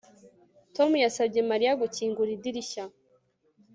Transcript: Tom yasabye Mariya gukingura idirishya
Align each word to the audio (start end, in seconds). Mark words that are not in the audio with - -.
Tom 0.75 0.91
yasabye 1.05 1.39
Mariya 1.51 1.79
gukingura 1.81 2.29
idirishya 2.37 2.83